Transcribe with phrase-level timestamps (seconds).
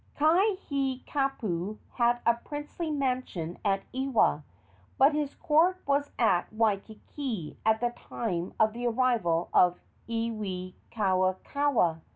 [0.17, 4.43] Kaihikapu had a princely mansion at Ewa,
[4.97, 9.79] but his court was at Waikiki at the time of the arrival of
[10.09, 12.01] Iwikauikaua.